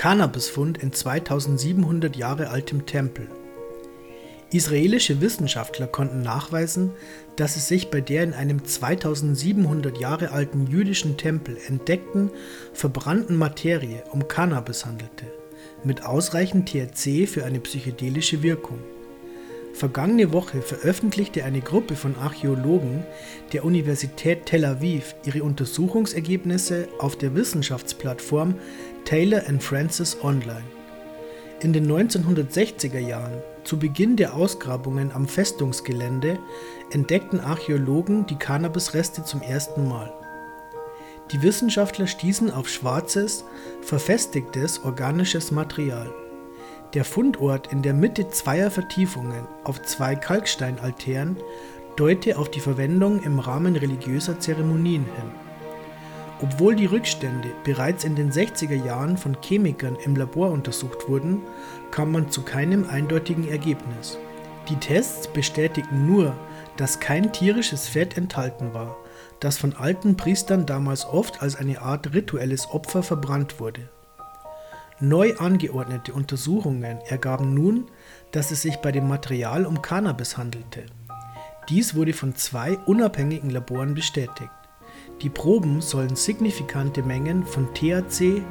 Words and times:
Cannabisfund 0.00 0.78
in 0.78 0.94
2700 0.94 2.16
Jahre 2.16 2.48
altem 2.48 2.86
Tempel. 2.86 3.28
Israelische 4.50 5.20
Wissenschaftler 5.20 5.88
konnten 5.88 6.22
nachweisen, 6.22 6.92
dass 7.36 7.56
es 7.56 7.68
sich 7.68 7.90
bei 7.90 8.00
der 8.00 8.22
in 8.22 8.32
einem 8.32 8.64
2700 8.64 10.00
Jahre 10.00 10.30
alten 10.30 10.66
jüdischen 10.66 11.18
Tempel 11.18 11.58
entdeckten 11.68 12.30
verbrannten 12.72 13.36
Materie 13.36 14.02
um 14.10 14.26
Cannabis 14.26 14.86
handelte, 14.86 15.26
mit 15.84 16.02
ausreichend 16.02 16.70
THC 16.70 17.26
für 17.26 17.44
eine 17.44 17.60
psychedelische 17.60 18.42
Wirkung. 18.42 18.78
Vergangene 19.72 20.32
Woche 20.32 20.62
veröffentlichte 20.62 21.44
eine 21.44 21.60
Gruppe 21.60 21.94
von 21.94 22.16
Archäologen 22.16 23.04
der 23.52 23.64
Universität 23.64 24.46
Tel 24.46 24.64
Aviv 24.64 25.14
ihre 25.24 25.42
Untersuchungsergebnisse 25.42 26.88
auf 26.98 27.16
der 27.16 27.34
Wissenschaftsplattform 27.34 28.54
Taylor 29.04 29.42
Francis 29.60 30.18
Online. 30.22 30.64
In 31.62 31.72
den 31.72 31.90
1960er 31.90 32.98
Jahren, 32.98 33.42
zu 33.64 33.78
Beginn 33.78 34.16
der 34.16 34.34
Ausgrabungen 34.34 35.12
am 35.12 35.28
Festungsgelände, 35.28 36.38
entdeckten 36.90 37.38
Archäologen 37.38 38.26
die 38.26 38.36
Cannabisreste 38.36 39.24
zum 39.24 39.42
ersten 39.42 39.86
Mal. 39.86 40.12
Die 41.32 41.42
Wissenschaftler 41.42 42.06
stießen 42.06 42.50
auf 42.50 42.68
schwarzes, 42.68 43.44
verfestigtes 43.82 44.82
organisches 44.84 45.50
Material. 45.52 46.10
Der 46.94 47.04
Fundort 47.04 47.72
in 47.72 47.82
der 47.82 47.94
Mitte 47.94 48.30
zweier 48.30 48.68
Vertiefungen 48.68 49.46
auf 49.62 49.80
zwei 49.82 50.16
Kalksteinaltären 50.16 51.36
deute 51.94 52.36
auf 52.36 52.50
die 52.50 52.58
Verwendung 52.58 53.22
im 53.22 53.38
Rahmen 53.38 53.76
religiöser 53.76 54.40
Zeremonien 54.40 55.04
hin. 55.04 55.30
Obwohl 56.42 56.74
die 56.74 56.86
Rückstände 56.86 57.50
bereits 57.62 58.02
in 58.02 58.16
den 58.16 58.32
60er 58.32 58.74
Jahren 58.74 59.16
von 59.16 59.36
Chemikern 59.40 59.96
im 60.04 60.16
Labor 60.16 60.50
untersucht 60.50 61.08
wurden, 61.08 61.42
kam 61.92 62.10
man 62.10 62.30
zu 62.30 62.42
keinem 62.42 62.84
eindeutigen 62.88 63.48
Ergebnis. 63.48 64.18
Die 64.68 64.76
Tests 64.76 65.28
bestätigten 65.28 66.06
nur, 66.06 66.34
dass 66.76 66.98
kein 66.98 67.32
tierisches 67.32 67.86
Fett 67.86 68.16
enthalten 68.16 68.74
war, 68.74 68.96
das 69.38 69.58
von 69.58 69.76
alten 69.76 70.16
Priestern 70.16 70.66
damals 70.66 71.06
oft 71.06 71.40
als 71.40 71.54
eine 71.54 71.82
Art 71.82 72.14
rituelles 72.14 72.68
Opfer 72.70 73.04
verbrannt 73.04 73.60
wurde. 73.60 73.88
Neu 75.02 75.34
angeordnete 75.38 76.12
Untersuchungen 76.12 76.98
ergaben 77.06 77.54
nun, 77.54 77.86
dass 78.32 78.50
es 78.50 78.60
sich 78.60 78.76
bei 78.76 78.92
dem 78.92 79.08
Material 79.08 79.64
um 79.64 79.80
Cannabis 79.80 80.36
handelte. 80.36 80.84
Dies 81.70 81.94
wurde 81.94 82.12
von 82.12 82.34
zwei 82.36 82.76
unabhängigen 82.84 83.48
Laboren 83.48 83.94
bestätigt. 83.94 84.50
Die 85.22 85.30
Proben 85.30 85.80
sollen 85.80 86.16
signifikante 86.16 87.02
Mengen 87.02 87.46
von 87.46 87.72
THC, 87.72 88.42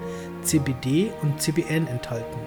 CBD 0.41 1.11
und 1.21 1.39
CBN 1.39 1.85
enthalten. 1.85 2.39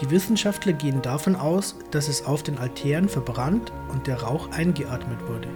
Die 0.00 0.10
Wissenschaftler 0.10 0.72
gehen 0.72 1.02
davon 1.02 1.34
aus, 1.34 1.74
dass 1.90 2.06
es 2.06 2.24
auf 2.24 2.44
den 2.44 2.58
Altären 2.58 3.08
verbrannt 3.08 3.72
und 3.88 4.06
der 4.06 4.22
Rauch 4.22 4.52
eingeatmet 4.52 5.18
wurde. 5.26 5.48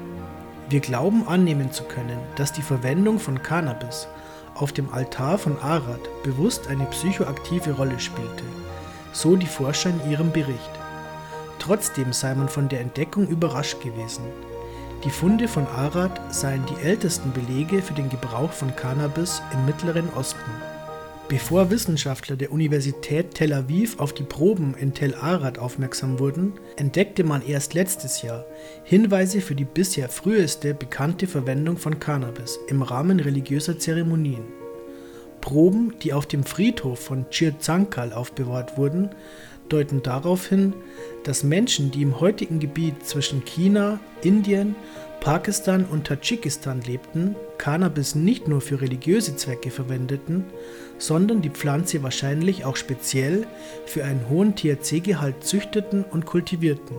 Wir 0.69 0.81
glauben 0.81 1.29
annehmen 1.29 1.71
zu 1.71 1.85
können, 1.85 2.19
dass 2.35 2.53
die 2.53 2.63
Verwendung 2.63 3.21
von 3.21 3.41
Cannabis 3.41 4.09
auf 4.55 4.73
dem 4.73 4.93
Altar 4.93 5.39
von 5.39 5.59
Arad 5.61 6.01
bewusst 6.23 6.69
eine 6.69 6.85
psychoaktive 6.87 7.73
Rolle 7.73 7.99
spielte, 7.99 8.45
so 9.13 9.37
die 9.37 9.47
Forscher 9.47 9.91
in 9.91 10.11
ihrem 10.11 10.33
Bericht. 10.33 10.71
Trotzdem 11.59 12.13
sei 12.13 12.35
man 12.35 12.49
von 12.49 12.69
der 12.69 12.81
Entdeckung 12.81 13.27
überrascht 13.29 13.81
gewesen. 13.81 14.25
Die 15.05 15.11
Funde 15.11 15.49
von 15.49 15.67
Arad 15.67 16.21
seien 16.33 16.65
die 16.67 16.81
ältesten 16.83 17.33
Belege 17.33 17.83
für 17.83 17.95
den 17.95 18.09
Gebrauch 18.09 18.53
von 18.53 18.75
Cannabis 18.77 19.43
im 19.53 19.67
Mittleren 19.67 20.09
Osten. 20.15 20.72
Bevor 21.29 21.71
Wissenschaftler 21.71 22.37
der 22.37 22.53
Universität 22.53 23.35
Tel 23.35 23.55
Aviv 23.55 23.99
auf 23.99 24.13
die 24.13 24.23
Proben 24.23 24.75
in 24.75 24.93
Tel 24.93 25.15
Arad 25.15 25.59
aufmerksam 25.59 26.19
wurden, 26.19 26.53
entdeckte 26.77 27.25
man 27.25 27.47
erst 27.47 27.75
letztes 27.75 28.23
Jahr 28.23 28.45
Hinweise 28.85 29.41
für 29.41 29.55
die 29.55 29.65
bisher 29.65 30.09
früheste 30.09 30.75
bekannte 30.75 31.27
Verwendung 31.27 31.79
von 31.79 31.99
Cannabis 31.99 32.59
im 32.69 32.83
Rahmen 32.83 33.19
religiöser 33.19 33.79
Zeremonien. 33.79 34.45
Proben, 35.41 35.95
die 36.03 36.13
auf 36.13 36.27
dem 36.27 36.45
Friedhof 36.45 36.99
von 36.99 37.27
Chirzankal 37.31 38.13
aufbewahrt 38.13 38.77
wurden, 38.77 39.11
deuten 39.69 40.03
darauf 40.03 40.47
hin, 40.47 40.75
dass 41.25 41.45
Menschen, 41.45 41.91
die 41.91 42.03
im 42.03 42.21
heutigen 42.21 42.61
Gebiet 42.61 43.07
zwischen 43.07 43.45
China, 43.45 44.01
Indien, 44.23 44.77
Pakistan 45.23 45.85
und 45.85 46.09
Tadschikistan 46.09 46.81
lebten, 46.81 47.37
Cannabis 47.57 48.17
nicht 48.17 48.49
nur 48.49 48.61
für 48.61 48.81
religiöse 48.81 49.37
Zwecke 49.37 49.71
verwendeten, 49.71 50.47
sondern 50.99 51.43
die 51.43 51.51
Pflanze 51.51 52.03
wahrscheinlich 52.03 52.65
auch 52.65 52.75
speziell 52.75 53.47
für 53.87 54.05
einen 54.05 54.29
hohen 54.29 54.57
THC-Gehalt 54.57 55.45
züchteten 55.45 56.03
und 56.03 56.27
kultivierten. 56.27 56.97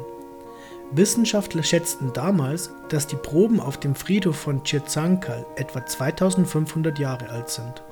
Wissenschaftler 0.92 1.64
schätzten 1.64 2.14
damals, 2.14 2.70
dass 2.88 3.08
die 3.08 3.18
Proben 3.18 3.60
auf 3.60 3.78
dem 3.78 3.94
Friedhof 3.94 4.38
von 4.38 4.64
Chirzankal 4.64 5.46
etwa 5.58 5.86
2500 5.86 6.98
Jahre 7.00 7.30
alt 7.30 7.50
sind 7.50 7.84